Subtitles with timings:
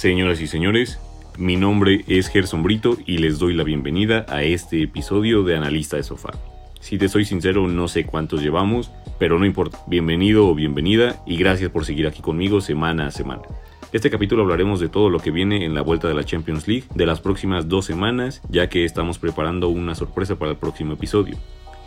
[0.00, 0.98] Señoras y señores,
[1.36, 5.98] mi nombre es Gerson Brito y les doy la bienvenida a este episodio de Analista
[5.98, 6.30] de Sofá.
[6.80, 9.76] Si te soy sincero, no sé cuántos llevamos, pero no importa.
[9.88, 13.42] Bienvenido o bienvenida y gracias por seguir aquí conmigo semana a semana.
[13.92, 16.86] Este capítulo hablaremos de todo lo que viene en la vuelta de la Champions League
[16.94, 21.36] de las próximas dos semanas, ya que estamos preparando una sorpresa para el próximo episodio.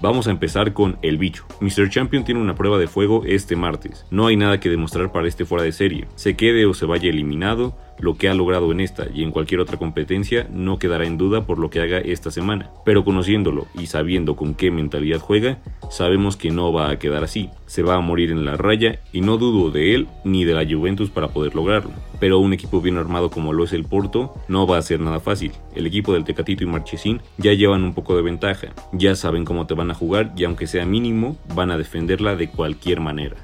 [0.03, 1.45] Vamos a empezar con El Bicho.
[1.61, 1.89] Mr.
[1.89, 4.05] Champion tiene una prueba de fuego este martes.
[4.11, 6.07] No hay nada que demostrar para este fuera de serie.
[6.15, 9.61] Se quede o se vaya eliminado, lo que ha logrado en esta y en cualquier
[9.61, 12.69] otra competencia no quedará en duda por lo que haga esta semana.
[12.83, 15.59] Pero conociéndolo y sabiendo con qué mentalidad juega,
[15.89, 17.49] sabemos que no va a quedar así.
[17.65, 20.69] Se va a morir en la raya y no dudo de él ni de la
[20.69, 21.91] Juventus para poder lograrlo.
[22.23, 25.19] Pero un equipo bien armado como lo es el Porto no va a ser nada
[25.19, 25.51] fácil.
[25.75, 29.67] El equipo del Tecatito y Marchesín ya llevan un poco de ventaja, ya saben cómo
[29.67, 33.35] te van a jugar y aunque sea mínimo, van a defenderla de cualquier manera.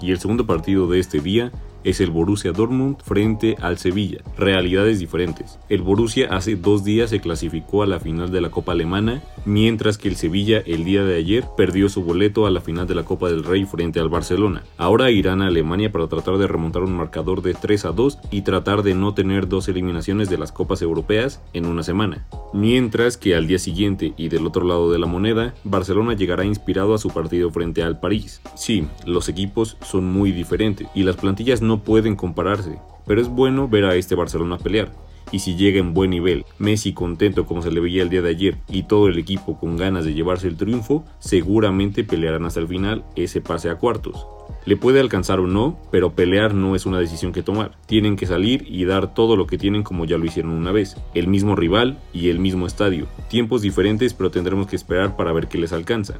[0.00, 1.50] Y el segundo partido de este día
[1.84, 4.18] es el Borussia Dortmund frente al Sevilla.
[4.36, 5.58] Realidades diferentes.
[5.68, 9.98] El Borussia hace dos días se clasificó a la final de la Copa Alemana, mientras
[9.98, 13.04] que el Sevilla el día de ayer perdió su boleto a la final de la
[13.04, 14.62] Copa del Rey frente al Barcelona.
[14.76, 18.42] Ahora irán a Alemania para tratar de remontar un marcador de 3 a 2 y
[18.42, 22.26] tratar de no tener dos eliminaciones de las Copas Europeas en una semana.
[22.52, 26.94] Mientras que al día siguiente y del otro lado de la moneda, Barcelona llegará inspirado
[26.94, 28.40] a su partido frente al París.
[28.54, 33.28] Sí, los equipos son muy diferentes y las plantillas no no pueden compararse, pero es
[33.28, 34.92] bueno ver a este Barcelona pelear.
[35.30, 38.28] Y si llega en buen nivel, Messi contento como se le veía el día de
[38.28, 42.68] ayer y todo el equipo con ganas de llevarse el triunfo, seguramente pelearán hasta el
[42.68, 44.26] final ese pase a cuartos.
[44.66, 47.72] Le puede alcanzar o no, pero pelear no es una decisión que tomar.
[47.86, 50.98] Tienen que salir y dar todo lo que tienen como ya lo hicieron una vez.
[51.14, 53.06] El mismo rival y el mismo estadio.
[53.30, 56.16] Tiempos diferentes, pero tendremos que esperar para ver qué les alcanza.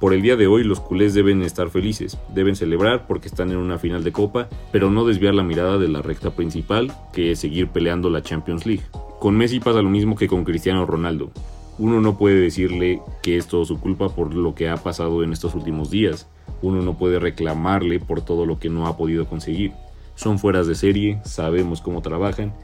[0.00, 3.58] Por el día de hoy los culés deben estar felices, deben celebrar porque están en
[3.58, 7.40] una final de copa, pero no desviar la mirada de la recta principal, que es
[7.40, 8.84] seguir peleando la Champions League.
[9.20, 11.32] Con Messi pasa lo mismo que con Cristiano Ronaldo.
[11.78, 15.34] Uno no puede decirle que es todo su culpa por lo que ha pasado en
[15.34, 16.30] estos últimos días.
[16.62, 19.72] Uno no puede reclamarle por todo lo que no ha podido conseguir.
[20.14, 22.54] Son fueras de serie, sabemos cómo trabajan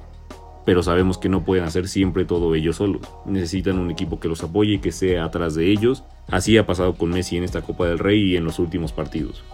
[0.67, 3.03] pero sabemos que no pueden hacer siempre todo ellos solos.
[3.25, 6.03] Necesitan un equipo que los apoye y que sea atrás de ellos.
[6.31, 9.44] Así ha pasado con Messi en esta Copa del Rey y en los últimos partidos.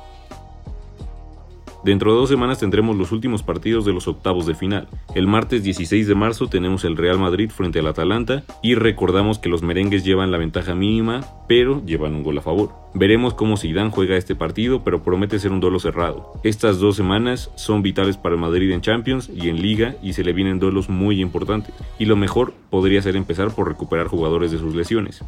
[1.84, 4.86] Dentro de dos semanas tendremos los últimos partidos de los octavos de final.
[5.16, 9.48] El martes 16 de marzo tenemos el Real Madrid frente al Atalanta y recordamos que
[9.48, 12.70] los merengues llevan la ventaja mínima, pero llevan un gol a favor.
[12.94, 16.34] Veremos cómo Zidane juega este partido, pero promete ser un duelo cerrado.
[16.44, 20.22] Estas dos semanas son vitales para el Madrid en Champions y en Liga y se
[20.22, 21.74] le vienen duelos muy importantes.
[21.98, 25.24] Y lo mejor podría ser empezar por recuperar jugadores de sus lesiones.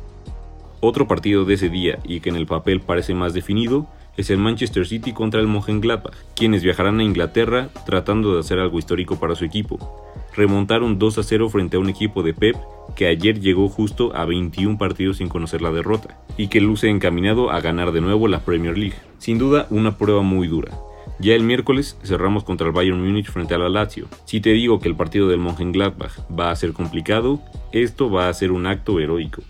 [0.87, 3.87] Otro partido de ese día y que en el papel parece más definido
[4.19, 8.79] es el Manchester City contra el Mönchengladbach, quienes viajarán a Inglaterra tratando de hacer algo
[8.79, 9.79] histórico para su equipo.
[10.37, 12.57] Remontaron 2 a 0 frente a un equipo de Pep
[12.97, 17.51] que ayer llegó justo a 21 partidos sin conocer la derrota y que luce encaminado
[17.51, 18.99] a ganar de nuevo la Premier League.
[19.17, 20.71] Sin duda, una prueba muy dura.
[21.19, 24.07] Ya el miércoles cerramos contra el Bayern Múnich frente a la Lazio.
[24.27, 27.41] Si te digo que el partido del Mönchengladbach va a ser complicado,
[27.73, 29.41] esto va a ser un acto heroico.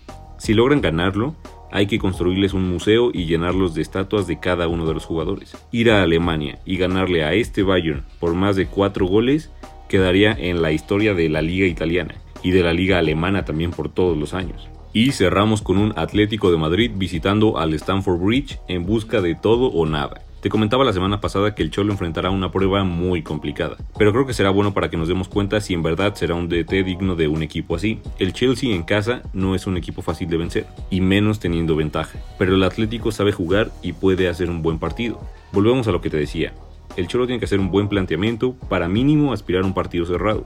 [0.45, 1.33] Si logran ganarlo,
[1.71, 5.57] hay que construirles un museo y llenarlos de estatuas de cada uno de los jugadores.
[5.71, 9.49] Ir a Alemania y ganarle a este Bayern por más de 4 goles
[9.89, 12.13] quedaría en la historia de la liga italiana
[12.43, 14.69] y de la liga alemana también por todos los años.
[14.93, 19.69] Y cerramos con un Atlético de Madrid visitando al Stamford Bridge en busca de todo
[19.69, 20.21] o nada.
[20.45, 24.27] Te comentaba la semana pasada que el Cholo enfrentará una prueba muy complicada, pero creo
[24.27, 27.15] que será bueno para que nos demos cuenta si en verdad será un DT digno
[27.15, 27.99] de un equipo así.
[28.19, 32.19] El Chelsea en casa no es un equipo fácil de vencer, y menos teniendo ventaja,
[32.37, 35.19] pero el Atlético sabe jugar y puede hacer un buen partido.
[35.51, 36.53] Volvemos a lo que te decía,
[36.95, 40.45] el Cholo tiene que hacer un buen planteamiento para mínimo aspirar a un partido cerrado.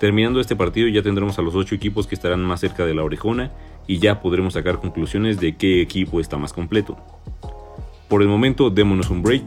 [0.00, 3.04] Terminando este partido ya tendremos a los 8 equipos que estarán más cerca de la
[3.04, 3.52] orejona
[3.86, 6.96] y ya podremos sacar conclusiones de qué equipo está más completo.
[8.08, 9.44] Por el momento démonos un break.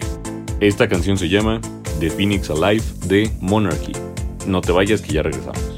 [0.59, 1.59] Esta canción se llama
[1.99, 3.93] The Phoenix Alive de Monarchy.
[4.45, 5.70] No te vayas que ya regresamos.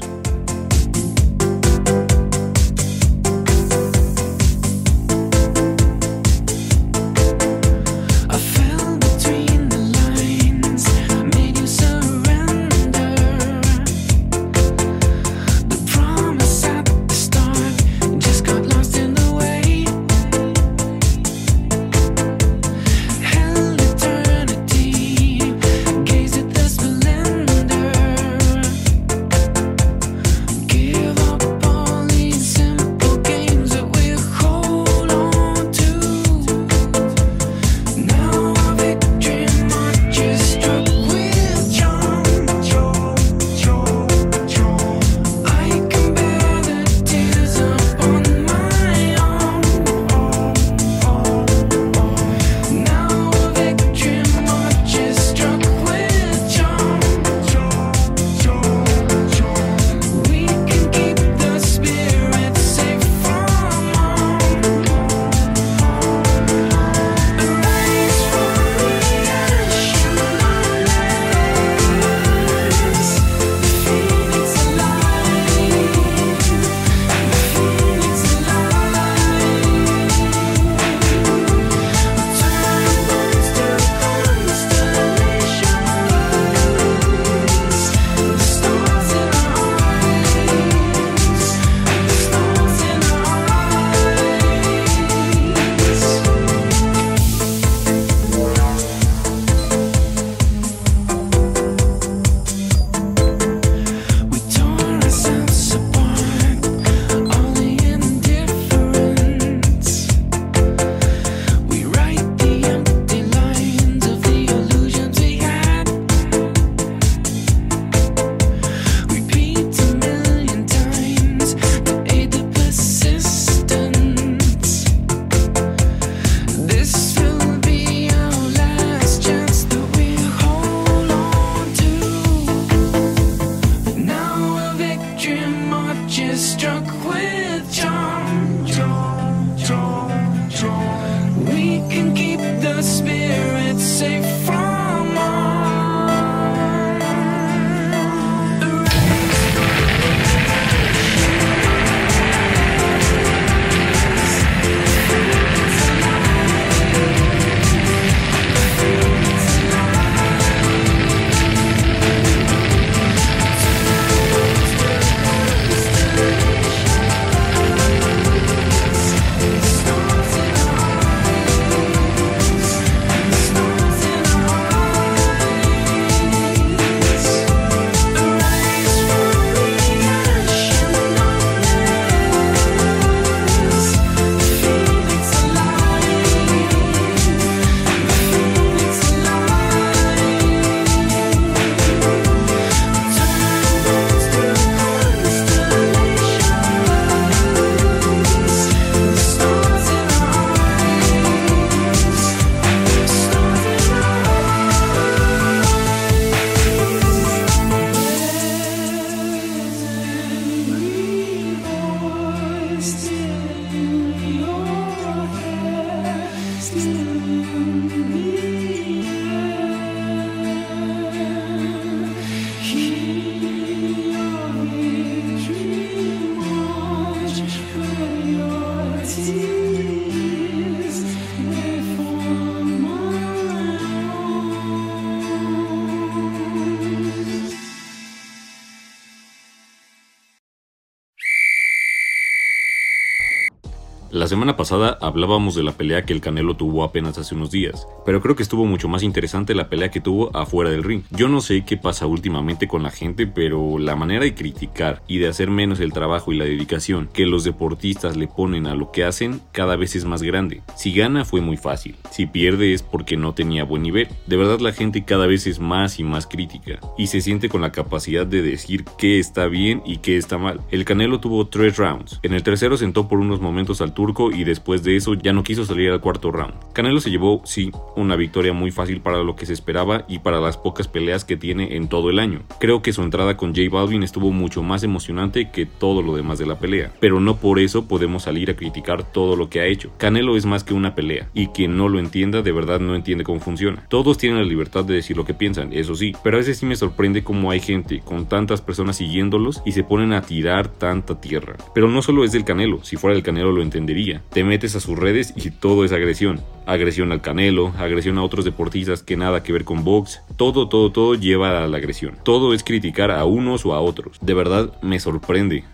[244.44, 248.20] Semana pasada hablábamos de la pelea que el Canelo tuvo apenas hace unos días, pero
[248.20, 251.02] creo que estuvo mucho más interesante la pelea que tuvo afuera del ring.
[251.12, 255.16] Yo no sé qué pasa últimamente con la gente, pero la manera de criticar y
[255.16, 258.92] de hacer menos el trabajo y la dedicación que los deportistas le ponen a lo
[258.92, 260.60] que hacen cada vez es más grande.
[260.76, 264.08] Si gana fue muy fácil, si pierde es porque no tenía buen nivel.
[264.26, 267.62] De verdad la gente cada vez es más y más crítica y se siente con
[267.62, 270.60] la capacidad de decir qué está bien y qué está mal.
[270.70, 272.20] El Canelo tuvo tres rounds.
[272.22, 275.42] En el tercero sentó por unos momentos altura turco y después de eso ya no
[275.42, 276.54] quiso salir al cuarto round.
[276.72, 280.40] Canelo se llevó, sí, una victoria muy fácil para lo que se esperaba y para
[280.40, 282.42] las pocas peleas que tiene en todo el año.
[282.58, 286.38] Creo que su entrada con J Balvin estuvo mucho más emocionante que todo lo demás
[286.38, 289.66] de la pelea, pero no por eso podemos salir a criticar todo lo que ha
[289.66, 289.92] hecho.
[289.98, 293.24] Canelo es más que una pelea y quien no lo entienda de verdad no entiende
[293.24, 293.86] cómo funciona.
[293.88, 296.66] Todos tienen la libertad de decir lo que piensan, eso sí, pero a veces sí
[296.66, 301.20] me sorprende cómo hay gente con tantas personas siguiéndolos y se ponen a tirar tanta
[301.20, 301.56] tierra.
[301.74, 304.22] Pero no solo es del Canelo, si fuera del Canelo lo entendería.
[304.30, 306.40] Te metes a sus redes y todo es agresión.
[306.66, 310.22] Agresión al Canelo, agresión a otros deportistas que nada que ver con box.
[310.36, 312.16] Todo, todo, todo lleva a la agresión.
[312.24, 314.18] Todo es criticar a unos o a otros.
[314.20, 315.64] De verdad me sorprende.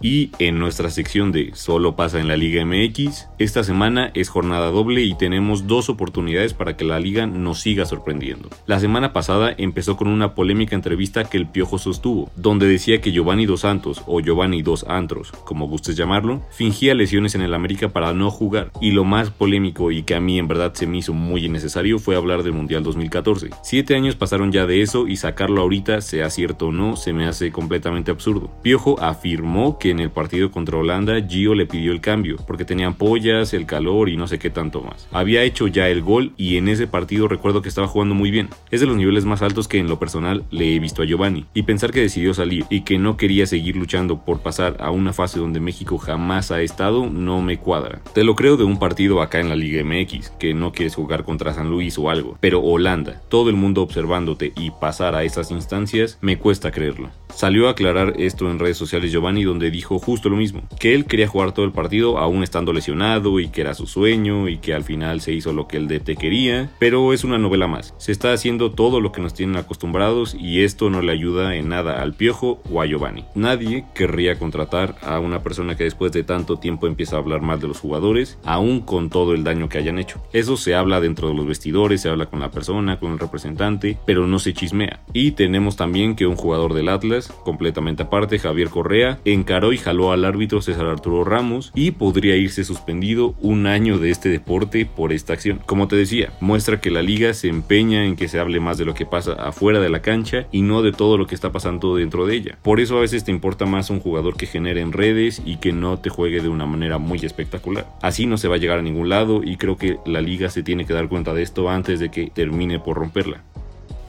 [0.00, 4.70] Y en nuestra sección de Solo pasa en la Liga MX, esta semana es jornada
[4.70, 8.48] doble y tenemos dos oportunidades para que la liga nos siga sorprendiendo.
[8.66, 13.10] La semana pasada empezó con una polémica entrevista que el Piojo sostuvo, donde decía que
[13.10, 17.88] Giovanni Dos Santos, o Giovanni Dos Antros, como gustes llamarlo, fingía lesiones en el América
[17.88, 18.70] para no jugar.
[18.80, 21.98] Y lo más polémico y que a mí en verdad se me hizo muy innecesario
[21.98, 23.50] fue hablar del Mundial 2014.
[23.62, 27.26] Siete años pasaron ya de eso y sacarlo ahorita, sea cierto o no, se me
[27.26, 28.50] hace completamente absurdo.
[28.62, 32.94] Piojo afirmó que en el partido contra Holanda Gio le pidió el cambio porque tenían
[32.94, 35.08] pollas, el calor y no sé qué tanto más.
[35.12, 38.48] Había hecho ya el gol y en ese partido recuerdo que estaba jugando muy bien.
[38.70, 41.46] Es de los niveles más altos que en lo personal le he visto a Giovanni.
[41.54, 45.12] Y pensar que decidió salir y que no quería seguir luchando por pasar a una
[45.12, 48.00] fase donde México jamás ha estado no me cuadra.
[48.14, 51.24] Te lo creo de un partido acá en la Liga MX, que no quieres jugar
[51.24, 52.36] contra San Luis o algo.
[52.40, 57.10] Pero Holanda, todo el mundo observándote y pasar a esas instancias, me cuesta creerlo.
[57.34, 61.04] Salió a aclarar esto en redes sociales Giovanni donde dijo justo lo mismo, que él
[61.04, 64.74] quería jugar todo el partido aún estando lesionado y que era su sueño y que
[64.74, 67.94] al final se hizo lo que el DT quería, pero es una novela más.
[67.96, 71.68] Se está haciendo todo lo que nos tienen acostumbrados y esto no le ayuda en
[71.68, 73.24] nada al Piojo o a Giovanni.
[73.36, 77.60] Nadie querría contratar a una persona que después de tanto tiempo empieza a hablar mal
[77.60, 80.20] de los jugadores, aún con todo el daño que hayan hecho.
[80.32, 83.96] Eso se habla dentro de los vestidores, se habla con la persona, con el representante,
[84.06, 85.04] pero no se chismea.
[85.12, 90.12] Y tenemos también que un jugador del Atlas completamente aparte, Javier Correa, encaró y jaló
[90.12, 95.12] al árbitro César Arturo Ramos y podría irse suspendido un año de este deporte por
[95.12, 95.60] esta acción.
[95.66, 98.84] Como te decía, muestra que la liga se empeña en que se hable más de
[98.84, 101.96] lo que pasa afuera de la cancha y no de todo lo que está pasando
[101.96, 102.58] dentro de ella.
[102.62, 105.72] Por eso a veces te importa más un jugador que genere en redes y que
[105.72, 107.86] no te juegue de una manera muy espectacular.
[108.02, 110.62] Así no se va a llegar a ningún lado y creo que la liga se
[110.62, 113.42] tiene que dar cuenta de esto antes de que termine por romperla.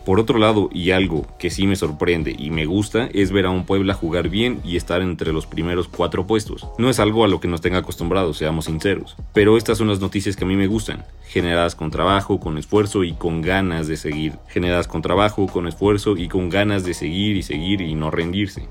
[0.06, 3.51] Por otro lado, y algo que sí me sorprende y me gusta, es ver a
[3.51, 6.68] un Puebla jugar bien y estar entre los primeros cuatro puestos.
[6.77, 9.15] No es algo a lo que nos tenga acostumbrados, seamos sinceros.
[9.34, 13.03] Pero estas son las noticias que a mí me gustan, generadas con trabajo, con esfuerzo
[13.03, 14.34] y con ganas de seguir.
[14.48, 18.68] Generadas con trabajo, con esfuerzo y con ganas de seguir y seguir y no rendirse.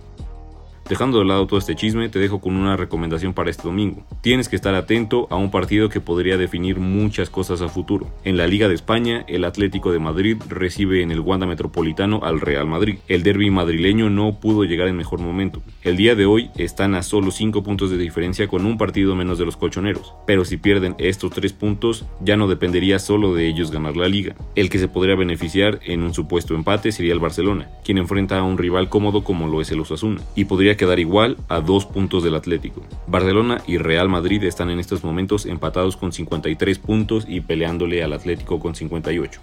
[0.88, 4.06] Dejando de lado todo este chisme, te dejo con una recomendación para este domingo.
[4.22, 8.08] Tienes que estar atento a un partido que podría definir muchas cosas a futuro.
[8.24, 12.40] En la Liga de España, el Atlético de Madrid recibe en el Wanda Metropolitano al
[12.40, 13.00] Real Madrid.
[13.06, 15.60] El derby madrileño no pudo llegar en mejor momento.
[15.82, 19.38] El día de hoy están a solo 5 puntos de diferencia con un partido menos
[19.38, 20.14] de los colchoneros.
[20.26, 24.36] Pero si pierden estos 3 puntos, ya no dependería solo de ellos ganar la liga.
[24.54, 28.42] El que se podría beneficiar en un supuesto empate sería el Barcelona, quien enfrenta a
[28.42, 32.24] un rival cómodo como lo es el Osasuna, y podría quedar igual a dos puntos
[32.24, 32.82] del Atlético.
[33.06, 38.14] Barcelona y Real Madrid están en estos momentos empatados con 53 puntos y peleándole al
[38.14, 39.42] Atlético con 58.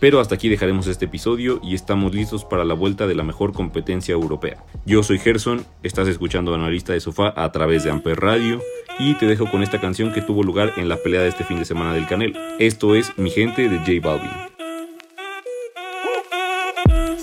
[0.00, 3.52] Pero hasta aquí dejaremos este episodio y estamos listos para la vuelta de la mejor
[3.52, 4.64] competencia europea.
[4.86, 8.60] Yo soy Gerson, estás escuchando Analista de Sofá a través de Amper Radio
[8.98, 11.58] y te dejo con esta canción que tuvo lugar en la pelea de este fin
[11.58, 12.38] de semana del Canelo.
[12.58, 14.49] Esto es Mi Gente de J Balvin.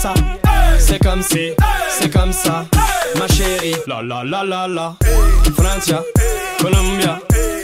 [0.00, 0.14] Comienza.
[0.78, 1.52] C'est comme si,
[1.88, 2.64] c'est comme ça,
[3.18, 3.76] ma chérie.
[3.86, 4.96] La la la la la.
[5.56, 6.02] Francia,
[6.60, 7.20] Colombia,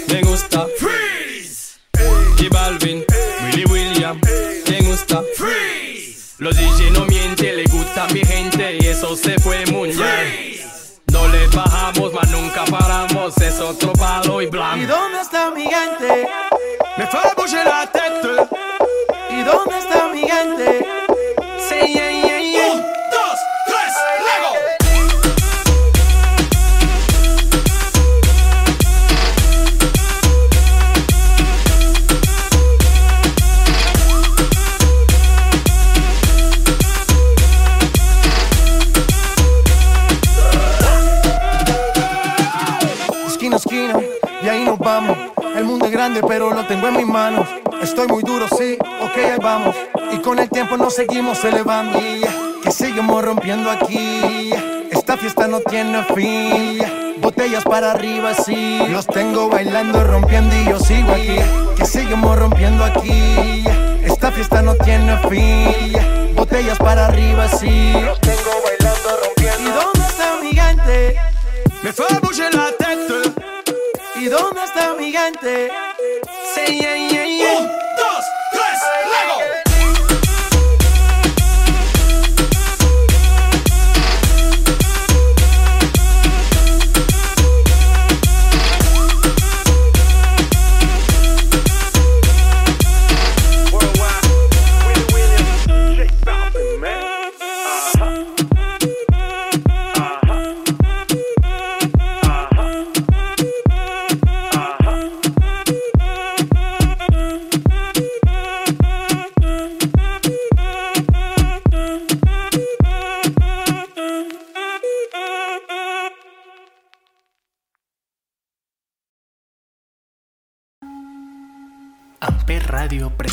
[0.09, 0.67] me gusta.
[0.79, 1.79] Freeze.
[2.39, 3.03] J Balvin,
[3.45, 4.21] Willy William,
[4.69, 5.23] me gusta.
[5.37, 6.35] Freeze.
[6.39, 10.61] Los DJ no mienten, le gusta mi gente y eso se fue muy bien.
[11.13, 14.77] No le bajamos, mas nunca paramos, es otro palo y blanco.
[14.77, 16.29] ¿Y dónde está mi gente?
[16.99, 18.49] Me fue a la tête.
[19.31, 20.87] ¿Y dónde está mi gente?
[21.69, 22.16] Sí, yeah.
[46.07, 47.49] Grande, pero lo tengo en mis manos.
[47.83, 49.75] Estoy muy duro, sí, ok, ahí vamos.
[50.13, 51.99] Y con el tiempo nos seguimos elevando.
[52.63, 54.53] Que seguimos rompiendo aquí.
[54.91, 56.79] Esta fiesta no tiene fin.
[57.21, 58.79] Botellas para arriba, sí.
[58.89, 61.39] Los tengo bailando, rompiendo y yo sigo aquí.
[61.77, 63.65] Que seguimos rompiendo aquí.
[64.05, 66.37] Esta fiesta no tiene fin.
[66.37, 67.93] Botellas para arriba, sí.
[68.05, 68.76] Los tengo bailando,
[75.37, 75.97] está